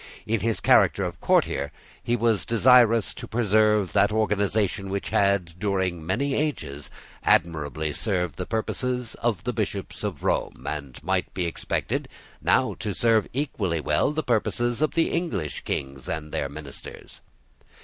In 0.25 0.39
his 0.39 0.59
character 0.59 1.03
of 1.03 1.21
courtier 1.21 1.71
he 2.01 2.15
was 2.15 2.43
desirous 2.43 3.13
to 3.13 3.27
preserve 3.27 3.93
that 3.93 4.11
organisation 4.11 4.89
which 4.89 5.09
had, 5.11 5.59
during 5.59 6.03
many 6.03 6.33
ages, 6.33 6.89
admirably 7.23 7.91
served 7.93 8.37
the 8.37 8.47
purposes 8.47 9.13
of 9.21 9.43
the 9.43 9.53
Bishops 9.53 10.03
of 10.03 10.23
Rome, 10.23 10.65
and 10.67 10.99
might 11.03 11.31
be 11.35 11.45
expected 11.45 12.09
now 12.41 12.73
to 12.79 12.95
serve 12.95 13.27
equally 13.31 13.79
well 13.79 14.11
the 14.11 14.23
purposes 14.23 14.81
of 14.81 14.95
the 14.95 15.11
English 15.11 15.61
Kings 15.65 16.09
and 16.09 16.25
of 16.25 16.31
their 16.31 16.49
ministers. 16.49 17.21